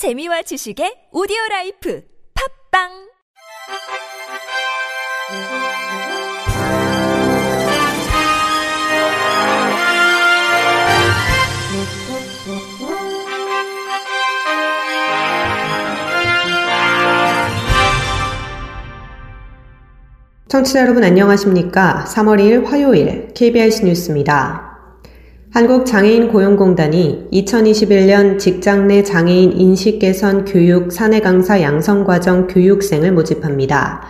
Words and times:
재미와 0.00 0.40
지식의 0.40 1.12
오디오 1.12 1.36
라이프 1.50 2.00
팝빵 2.72 2.88
청취자 20.48 20.80
여러분 20.80 21.04
안녕하십니까? 21.04 22.06
3월 22.08 22.40
2일 22.40 22.64
화요일 22.64 23.34
KBS 23.34 23.84
뉴스입니다. 23.84 24.69
한국장애인 25.52 26.28
고용공단이 26.28 27.26
2021년 27.32 28.38
직장 28.38 28.86
내 28.86 29.02
장애인 29.02 29.58
인식 29.58 29.98
개선 29.98 30.44
교육 30.44 30.92
사내 30.92 31.18
강사 31.18 31.60
양성 31.60 32.04
과정 32.04 32.46
교육생을 32.46 33.10
모집합니다. 33.10 34.00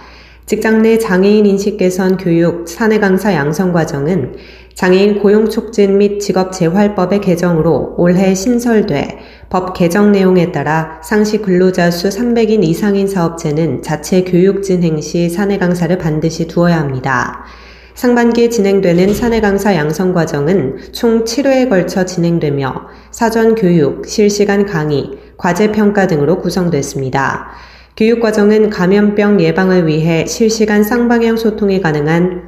직장 0.45 0.83
내 0.83 0.99
장애인 0.99 1.47
인식 1.47 1.79
개선 1.79 2.19
교육 2.19 2.69
사내 2.69 2.99
강사 2.99 3.33
양성 3.33 3.73
과정은 3.73 4.35
장애인 4.75 5.21
고용 5.21 5.49
촉진 5.49 5.97
및 5.97 6.21
직업 6.21 6.53
재활법의 6.53 7.23
개정으로 7.23 7.95
올해 7.97 8.35
신설돼 8.35 9.21
법 9.49 9.73
개정 9.73 10.13
내용에 10.13 10.53
따라 10.53 11.01
상시 11.03 11.39
근로자 11.39 11.91
수 11.91 12.11
300인 12.11 12.63
이상인 12.65 13.09
사업체는 13.09 13.81
자체 13.81 14.25
교육 14.25 14.63
진행 14.63 15.01
시 15.01 15.31
사내 15.31 15.57
강사를 15.57 15.97
반드시 15.97 16.47
두어야 16.47 16.79
합니다. 16.81 17.47
상반기에 18.01 18.49
진행되는 18.49 19.13
사내 19.13 19.43
강사 19.43 19.77
양성 19.77 20.15
과정은 20.15 20.79
총 20.91 21.25
7회에 21.25 21.69
걸쳐 21.69 22.07
진행되며 22.07 22.89
사전 23.11 23.55
교육, 23.55 24.07
실시간 24.07 24.65
강의, 24.65 25.19
과제 25.37 25.71
평가 25.71 26.07
등으로 26.07 26.39
구성됐습니다. 26.39 27.51
교육 27.99 28.21
과정은 28.21 28.71
감염병 28.71 29.43
예방을 29.43 29.87
위해 29.87 30.25
실시간 30.25 30.83
쌍방향 30.83 31.37
소통이 31.37 31.83
가능한 31.83 32.43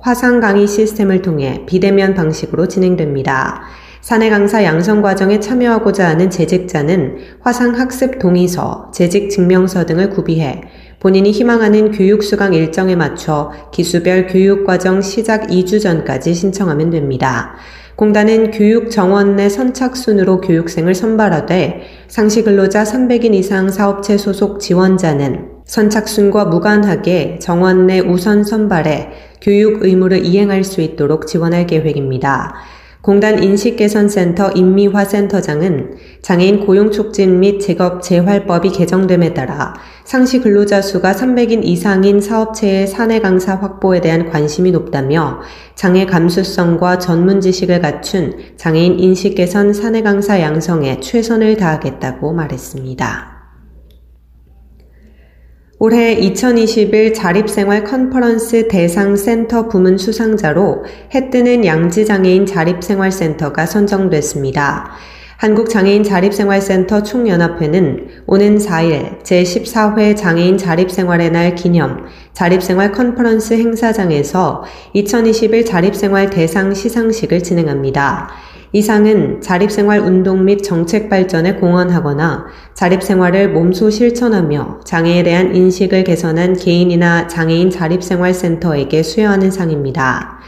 화상 0.00 0.40
강의 0.40 0.66
시스템을 0.66 1.22
통해 1.22 1.62
비대면 1.66 2.14
방식으로 2.14 2.66
진행됩니다. 2.66 3.62
사내 4.00 4.30
강사 4.30 4.64
양성 4.64 5.00
과정에 5.00 5.38
참여하고자 5.38 6.08
하는 6.08 6.28
재직자는 6.28 7.18
화상 7.40 7.78
학습 7.78 8.18
동의서, 8.18 8.90
재직 8.92 9.30
증명서 9.30 9.86
등을 9.86 10.10
구비해 10.10 10.62
본인이 11.00 11.30
희망하는 11.30 11.92
교육 11.92 12.24
수강 12.24 12.54
일정에 12.54 12.96
맞춰 12.96 13.52
기수별 13.72 14.26
교육과정 14.26 15.00
시작 15.00 15.46
2주 15.46 15.80
전까지 15.80 16.34
신청하면 16.34 16.90
됩니다. 16.90 17.54
공단은 17.94 18.52
교육 18.52 18.90
정원 18.90 19.36
내 19.36 19.48
선착순으로 19.48 20.40
교육생을 20.40 20.94
선발하되 20.94 21.82
상시 22.08 22.42
근로자 22.42 22.84
300인 22.84 23.34
이상 23.34 23.70
사업체 23.70 24.16
소속 24.16 24.60
지원자는 24.60 25.58
선착순과 25.64 26.46
무관하게 26.46 27.38
정원 27.40 27.86
내 27.86 28.00
우선 28.00 28.42
선발해 28.42 29.10
교육 29.40 29.84
의무를 29.84 30.24
이행할 30.24 30.64
수 30.64 30.80
있도록 30.80 31.26
지원할 31.26 31.66
계획입니다. 31.66 32.54
공단 33.08 33.42
인식개선센터 33.42 34.50
인미화센터장은 34.50 35.96
장애인 36.20 36.66
고용촉진 36.66 37.40
및 37.40 37.58
직업 37.58 38.02
재활법이 38.02 38.68
개정됨에 38.68 39.32
따라 39.32 39.72
상시 40.04 40.40
근로자 40.40 40.82
수가 40.82 41.14
300인 41.14 41.64
이상인 41.64 42.20
사업체의 42.20 42.86
사내 42.86 43.20
강사 43.20 43.54
확보에 43.54 44.02
대한 44.02 44.28
관심이 44.28 44.72
높다며 44.72 45.40
장애 45.74 46.04
감수성과 46.04 46.98
전문 46.98 47.40
지식을 47.40 47.80
갖춘 47.80 48.36
장애인 48.58 48.98
인식개선 48.98 49.72
사내 49.72 50.02
강사 50.02 50.38
양성에 50.38 51.00
최선을 51.00 51.56
다하겠다고 51.56 52.34
말했습니다. 52.34 53.37
올해 55.80 56.12
2021 56.14 57.14
자립생활 57.14 57.84
컨퍼런스 57.84 58.66
대상 58.66 59.14
센터 59.14 59.68
부문 59.68 59.96
수상자로 59.96 60.84
해뜨는 61.14 61.64
양지장애인 61.64 62.46
자립생활센터가 62.46 63.64
선정됐습니다. 63.64 64.90
한국장애인 65.36 66.02
자립생활센터 66.02 67.04
총연합회는 67.04 68.08
오는 68.26 68.58
4일 68.58 69.22
제14회 69.22 70.16
장애인 70.16 70.58
자립생활의 70.58 71.30
날 71.30 71.54
기념 71.54 72.06
자립생활 72.32 72.90
컨퍼런스 72.90 73.54
행사장에서 73.54 74.64
2021 74.94 75.64
자립생활 75.64 76.30
대상 76.30 76.74
시상식을 76.74 77.44
진행합니다. 77.44 78.30
이상은 78.72 79.40
자립생활 79.40 80.00
운동 80.00 80.44
및 80.44 80.62
정책 80.62 81.08
발전에 81.08 81.54
공헌하거나 81.54 82.46
자립생활을 82.74 83.50
몸소 83.52 83.88
실천하며 83.88 84.80
장애에 84.84 85.22
대한 85.22 85.54
인식을 85.54 86.04
개선한 86.04 86.56
개인이나 86.56 87.28
장애인 87.28 87.70
자립생활센터에게 87.70 89.02
수여하는 89.02 89.50
상입니다. 89.50 90.40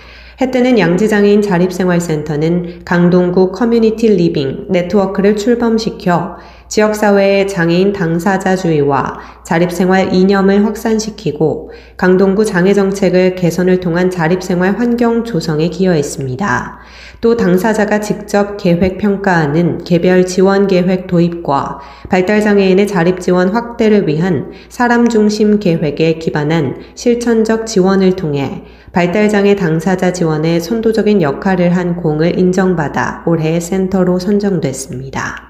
해 0.42 0.50
뜨는 0.50 0.78
양지장애인 0.78 1.41
자립생활센터는 1.41 2.82
강동구 2.84 3.53
커뮤니티 3.53 4.08
living 4.08 4.66
네트워크를 4.69 5.37
출범시켜 5.37 6.37
지역사회의 6.70 7.48
장애인 7.48 7.92
당사자주의와 7.92 9.19
자립생활 9.42 10.14
이념을 10.14 10.64
확산시키고 10.64 11.72
강동구 11.97 12.44
장애정책을 12.44 13.34
개선을 13.34 13.81
통한 13.81 14.08
자립생활 14.08 14.78
환경 14.78 15.25
조성에 15.25 15.69
기여했습니다. 15.69 16.78
또 17.20 17.36
당사자가 17.36 17.98
직접 17.98 18.56
계획 18.56 18.98
평가하는 18.98 19.82
개별 19.82 20.25
지원 20.25 20.69
계획 20.69 21.08
도입과 21.08 21.81
발달장애인의 22.08 22.87
자립 22.87 23.20
지원 23.20 23.48
확대를 23.48 24.06
위한 24.06 24.52
사람 24.69 25.08
중심 25.08 25.58
계획에 25.58 26.19
기반한 26.19 26.76
실천적 26.94 27.66
지원을 27.66 28.14
통해 28.14 28.62
발달장애 28.92 29.56
당사자 29.56 30.12
지원에 30.12 30.60
선도적인 30.60 31.20
역할을 31.20 31.76
한 31.76 31.97
공을 31.97 32.38
인정받아 32.38 33.25
올해 33.26 33.58
센터로 33.58 34.20
선정됐습니다. 34.20 35.50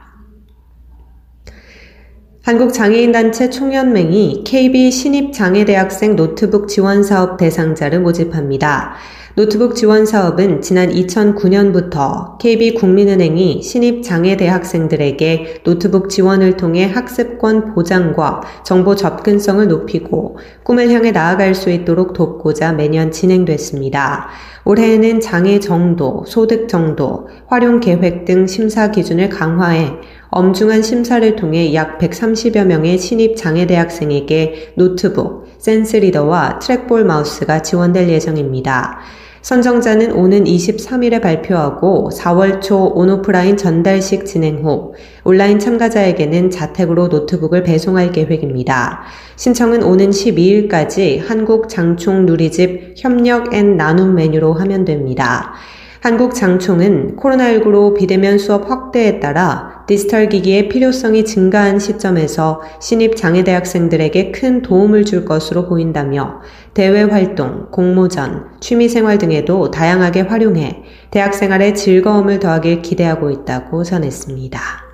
한국장애인단체 2.42 3.50
총연맹이 3.50 4.44
KB 4.44 4.90
신입장애대학생 4.90 6.16
노트북 6.16 6.68
지원사업 6.68 7.36
대상자를 7.36 8.00
모집합니다. 8.00 8.94
노트북 9.34 9.76
지원 9.76 10.06
사업은 10.06 10.62
지난 10.62 10.88
2009년부터 10.88 12.38
KB국민은행이 12.38 13.62
신입장애대학생들에게 13.62 15.60
노트북 15.64 16.08
지원을 16.08 16.56
통해 16.56 16.86
학습권 16.86 17.74
보장과 17.74 18.40
정보 18.64 18.96
접근성을 18.96 19.68
높이고 19.68 20.38
꿈을 20.64 20.90
향해 20.90 21.12
나아갈 21.12 21.54
수 21.54 21.70
있도록 21.70 22.14
돕고자 22.14 22.72
매년 22.72 23.12
진행됐습니다. 23.12 24.28
올해에는 24.64 25.20
장애 25.20 25.60
정도, 25.60 26.24
소득 26.26 26.68
정도, 26.68 27.28
활용 27.46 27.80
계획 27.80 28.24
등 28.24 28.46
심사 28.46 28.90
기준을 28.90 29.28
강화해 29.28 29.92
엄중한 30.30 30.82
심사를 30.82 31.34
통해 31.34 31.74
약 31.74 31.98
130여 31.98 32.64
명의 32.64 32.98
신입 32.98 33.36
장애대학생에게 33.36 34.74
노트북, 34.76 35.48
센스리더와 35.58 36.60
트랙볼 36.60 37.04
마우스가 37.04 37.62
지원될 37.62 38.08
예정입니다. 38.08 39.00
선정자는 39.42 40.12
오는 40.12 40.44
23일에 40.44 41.20
발표하고 41.20 42.10
4월 42.12 42.60
초 42.60 42.92
온오프라인 42.94 43.56
전달식 43.56 44.26
진행 44.26 44.64
후 44.64 44.92
온라인 45.24 45.58
참가자에게는 45.58 46.50
자택으로 46.50 47.08
노트북을 47.08 47.62
배송할 47.64 48.12
계획입니다. 48.12 49.02
신청은 49.36 49.82
오는 49.82 50.10
12일까지 50.10 51.26
한국 51.26 51.68
장총 51.68 52.26
누리집 52.26 52.94
협력 52.98 53.54
and 53.54 53.76
나눔 53.76 54.14
메뉴로 54.14 54.52
하면 54.52 54.84
됩니다. 54.84 55.54
한국 56.00 56.34
장총은 56.34 57.16
코로나19로 57.16 57.94
비대면 57.94 58.38
수업 58.38 58.70
확대에 58.70 59.20
따라 59.20 59.84
디지털 59.86 60.30
기기의 60.30 60.70
필요성이 60.70 61.26
증가한 61.26 61.78
시점에서 61.78 62.62
신입 62.80 63.16
장애대학생들에게 63.16 64.30
큰 64.30 64.62
도움을 64.62 65.04
줄 65.04 65.26
것으로 65.26 65.68
보인다며 65.68 66.40
대외 66.72 67.02
활동, 67.02 67.66
공모전, 67.70 68.60
취미생활 68.60 69.18
등에도 69.18 69.70
다양하게 69.70 70.22
활용해 70.22 70.84
대학생활의 71.10 71.74
즐거움을 71.74 72.38
더하길 72.38 72.80
기대하고 72.80 73.30
있다고 73.30 73.84
전했습니다. 73.84 74.89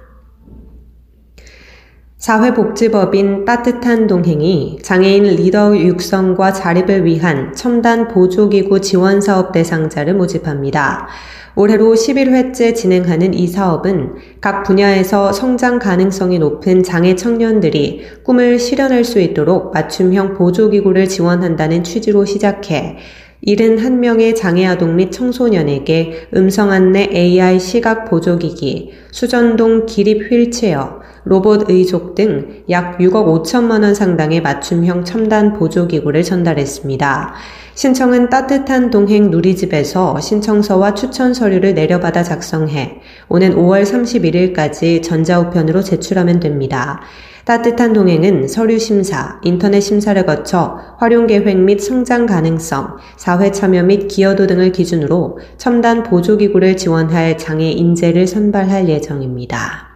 사회복지법인 2.18 3.44
따뜻한 3.44 4.06
동행이 4.06 4.78
장애인 4.80 5.24
리더 5.36 5.76
육성과 5.76 6.54
자립을 6.54 7.04
위한 7.04 7.52
첨단 7.52 8.08
보조기구 8.08 8.80
지원 8.80 9.20
사업 9.20 9.52
대상자를 9.52 10.14
모집합니다. 10.14 11.08
올해로 11.56 11.94
11회째 11.94 12.74
진행하는 12.74 13.34
이 13.34 13.46
사업은 13.46 14.14
각 14.40 14.62
분야에서 14.62 15.32
성장 15.32 15.78
가능성이 15.78 16.38
높은 16.38 16.82
장애 16.82 17.14
청년들이 17.14 18.06
꿈을 18.24 18.58
실현할 18.58 19.04
수 19.04 19.20
있도록 19.20 19.74
맞춤형 19.74 20.34
보조기구를 20.34 21.08
지원한다는 21.08 21.84
취지로 21.84 22.24
시작해 22.24 22.96
71명의 23.46 24.34
장애아동 24.34 24.96
및 24.96 25.12
청소년에게 25.12 26.28
음성 26.34 26.70
안내 26.70 27.08
AI 27.12 27.60
시각 27.60 28.06
보조기기, 28.06 28.92
수전동 29.12 29.84
기립 29.84 30.32
휠체어, 30.32 31.05
로봇 31.26 31.68
의족 31.68 32.14
등 32.14 32.64
약 32.68 32.98
6억 32.98 33.44
5천만 33.44 33.82
원 33.82 33.94
상당의 33.94 34.42
맞춤형 34.42 35.04
첨단 35.04 35.52
보조기구를 35.52 36.22
전달했습니다. 36.22 37.34
신청은 37.74 38.30
따뜻한 38.30 38.90
동행 38.90 39.30
누리집에서 39.30 40.20
신청서와 40.20 40.94
추천 40.94 41.34
서류를 41.34 41.74
내려받아 41.74 42.22
작성해 42.22 43.00
오는 43.28 43.54
5월 43.54 43.82
31일까지 43.82 45.02
전자우편으로 45.02 45.82
제출하면 45.82 46.40
됩니다. 46.40 47.00
따뜻한 47.44 47.92
동행은 47.92 48.48
서류 48.48 48.78
심사, 48.78 49.40
인터넷 49.44 49.80
심사를 49.80 50.24
거쳐 50.26 50.78
활용 50.98 51.28
계획 51.28 51.56
및 51.58 51.78
성장 51.78 52.26
가능성, 52.26 52.96
사회 53.16 53.52
참여 53.52 53.84
및 53.84 54.08
기여도 54.08 54.48
등을 54.48 54.72
기준으로 54.72 55.38
첨단 55.56 56.02
보조기구를 56.02 56.76
지원할 56.76 57.38
장애 57.38 57.70
인재를 57.70 58.26
선발할 58.26 58.88
예정입니다. 58.88 59.95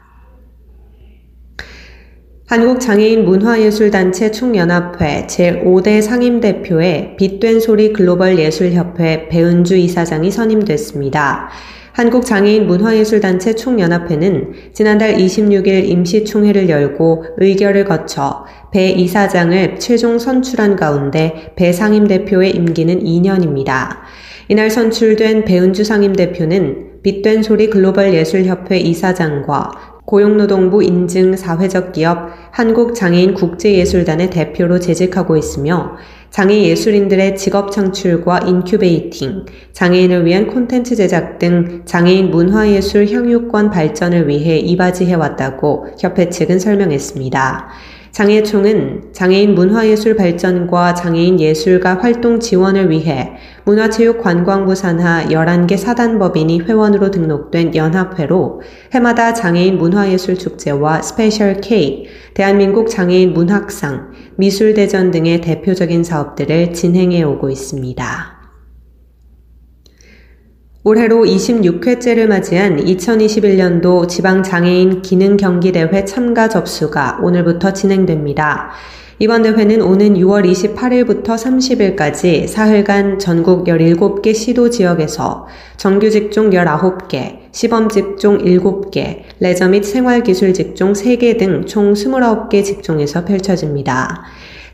한국장애인 2.50 3.26
문화예술단체 3.26 4.32
총연합회 4.32 5.28
제5대 5.28 6.02
상임대표에 6.02 7.14
빛된 7.16 7.60
소리 7.60 7.92
글로벌 7.92 8.40
예술협회 8.40 9.28
배은주 9.28 9.76
이사장이 9.76 10.32
선임됐습니다. 10.32 11.48
한국장애인 11.92 12.66
문화예술단체 12.66 13.54
총연합회는 13.54 14.72
지난달 14.72 15.14
26일 15.14 15.88
임시총회를 15.90 16.68
열고 16.68 17.24
의결을 17.36 17.84
거쳐 17.84 18.44
배 18.72 18.88
이사장을 18.90 19.78
최종 19.78 20.18
선출한 20.18 20.74
가운데 20.74 21.52
배 21.54 21.72
상임대표의 21.72 22.50
임기는 22.50 23.04
2년입니다. 23.04 23.98
이날 24.48 24.70
선출된 24.70 25.44
배은주 25.44 25.84
상임대표는 25.84 27.02
빛된 27.04 27.44
소리 27.44 27.70
글로벌 27.70 28.12
예술협회 28.12 28.78
이사장과 28.78 29.89
고용노동부 30.10 30.82
인증 30.82 31.36
사회적 31.36 31.92
기업 31.92 32.30
한국장애인 32.50 33.32
국제예술단의 33.32 34.30
대표로 34.30 34.80
재직하고 34.80 35.36
있으며 35.36 35.92
장애 36.30 36.62
예술인들의 36.64 37.36
직업 37.36 37.70
창출과 37.70 38.40
incubating, 38.40 39.46
장애인을 39.72 40.26
위한 40.26 40.48
콘텐츠 40.48 40.96
제작 40.96 41.38
등 41.38 41.82
장애인 41.84 42.32
문화예술 42.32 43.06
향유권 43.08 43.70
발전을 43.70 44.26
위해 44.26 44.58
이바지해 44.58 45.14
왔다고 45.14 45.86
협회 46.00 46.28
측은 46.28 46.58
설명했습니다. 46.58 47.68
장예총은 48.12 49.12
장애인 49.12 49.54
문화예술 49.54 50.16
발전과 50.16 50.94
장애인 50.94 51.38
예술가 51.38 51.98
활동 51.98 52.40
지원을 52.40 52.90
위해 52.90 53.32
문화체육관광부 53.64 54.74
산하 54.74 55.26
11개 55.26 55.76
사단법인이 55.76 56.60
회원으로 56.62 57.10
등록된 57.12 57.76
연합회로 57.76 58.62
해마다 58.92 59.32
장애인 59.32 59.78
문화예술 59.78 60.38
축제와 60.38 61.02
Special 61.02 61.60
K, 61.60 62.06
대한민국 62.34 62.90
장애인 62.90 63.32
문학상, 63.32 64.10
미술대전 64.36 65.12
등의 65.12 65.40
대표적인 65.40 66.02
사업들을 66.02 66.72
진행해 66.72 67.22
오고 67.22 67.48
있습니다. 67.50 68.39
올해로 70.82 71.26
26회째를 71.26 72.26
맞이한 72.26 72.78
2021년도 72.78 74.08
지방장애인 74.08 75.02
기능경기대회 75.02 76.06
참가 76.06 76.48
접수가 76.48 77.18
오늘부터 77.22 77.74
진행됩니다. 77.74 78.70
이번 79.18 79.42
대회는 79.42 79.82
오는 79.82 80.14
6월 80.14 80.50
28일부터 80.50 81.34
30일까지 81.36 82.46
사흘간 82.46 83.18
전국 83.18 83.66
17개 83.66 84.34
시도 84.34 84.70
지역에서 84.70 85.46
정규 85.76 86.08
직종 86.10 86.48
19개, 86.48 87.40
시범 87.52 87.90
직종 87.90 88.38
7개, 88.38 89.24
레저 89.38 89.68
및 89.68 89.84
생활기술 89.84 90.54
직종 90.54 90.94
3개 90.94 91.38
등 91.38 91.66
총 91.66 91.92
29개 91.92 92.64
직종에서 92.64 93.26
펼쳐집니다. 93.26 94.24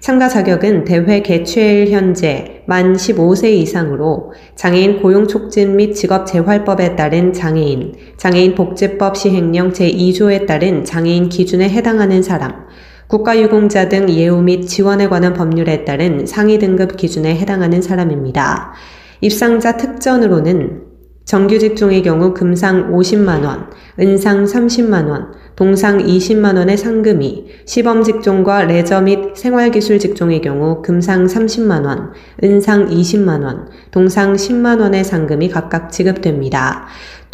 참가 0.01 0.29
자격은 0.29 0.85
대회 0.85 1.21
개최일 1.23 1.91
현재 1.91 2.63
만 2.67 2.95
15세 2.95 3.51
이상으로 3.53 4.33
장애인 4.55 5.03
고용 5.03 5.27
촉진 5.27 5.77
및 5.77 5.95
직업 5.95 6.27
재활법에 6.27 6.97
따른 6.97 7.33
장애인, 7.33 7.95
장애인 8.17 8.55
복지법 8.55 9.17
시행령 9.17 9.73
제2조에 9.73 10.47
따른 10.47 10.85
장애인 10.85 11.29
기준에 11.29 11.69
해당하는 11.69 12.23
사람, 12.23 12.67
국가유공자 13.09 13.89
등 13.89 14.11
예우 14.11 14.43
및 14.43 14.67
지원에 14.67 15.09
관한 15.09 15.33
법률에 15.33 15.85
따른 15.85 16.27
상위 16.27 16.59
등급 16.59 16.97
기준에 16.97 17.37
해당하는 17.37 17.81
사람입니다. 17.81 18.75
입상자 19.21 19.77
특전으로는 19.77 20.86
정규 21.27 21.59
직종의 21.59 22.05
경우 22.05 22.33
금상 22.33 22.93
50만원, 22.93 23.67
은상 23.99 24.45
30만원, 24.45 25.33
동상 25.57 25.99
20만원의 25.99 26.77
상금이, 26.77 27.47
시범 27.65 28.05
직종과 28.05 28.63
레저 28.67 29.01
및 29.01 29.35
생활기술 29.35 29.99
직종의 29.99 30.41
경우 30.41 30.83
금상 30.83 31.27
30만원, 31.27 32.11
은상 32.45 32.91
20만원, 32.91 33.67
동상 33.91 34.35
10만원의 34.35 35.03
상금이 35.03 35.49
각각 35.49 35.91
지급됩니다. 35.91 36.87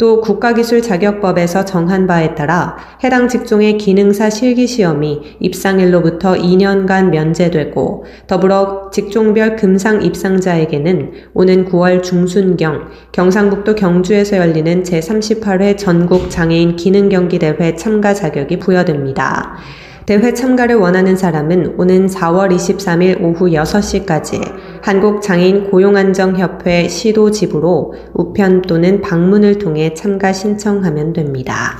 또 0.03 0.19
국가기술 0.19 0.81
자격법에서 0.81 1.63
정한 1.63 2.07
바에 2.07 2.35
따라 2.35 2.75
해당 3.05 3.29
직종의 3.29 3.77
기능사 3.77 4.29
실기시험이 4.29 5.37
입상일로부터 5.39 6.33
2년간 6.33 7.05
면제되고 7.05 8.03
더불어 8.27 8.89
직종별 8.91 9.55
금상 9.55 10.03
입상자에게는 10.03 11.11
오는 11.33 11.65
9월 11.69 12.03
중순경 12.03 12.89
경상북도 13.13 13.75
경주에서 13.75 14.35
열리는 14.35 14.83
제38회 14.83 15.77
전국 15.77 16.29
장애인 16.29 16.75
기능경기대회 16.75 17.77
참가 17.77 18.13
자격이 18.13 18.59
부여됩니다. 18.59 19.55
대회 20.05 20.33
참가를 20.33 20.75
원하는 20.75 21.15
사람은 21.15 21.75
오는 21.77 22.07
4월 22.07 22.53
23일 22.53 23.21
오후 23.21 23.47
6시까지 23.51 24.41
한국장애인 24.81 25.69
고용안정협회 25.69 26.89
시도 26.89 27.31
지부로 27.31 27.93
우편 28.13 28.63
또는 28.63 29.01
방문을 29.01 29.59
통해 29.59 29.93
참가 29.93 30.33
신청하면 30.33 31.13
됩니다. 31.13 31.77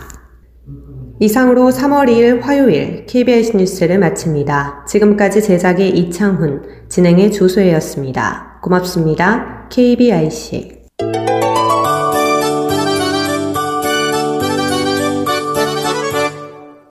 이상으로 1.20 1.70
3월 1.70 2.08
2일 2.10 2.42
화요일 2.42 3.06
KBS 3.06 3.58
뉴스를 3.58 4.00
마칩니다. 4.00 4.86
지금까지 4.88 5.42
제작의 5.42 5.90
이창훈, 5.98 6.64
진행의 6.90 7.32
조소혜였습니다. 7.32 8.60
고맙습니다. 8.62 9.68
KBIC 9.70 10.73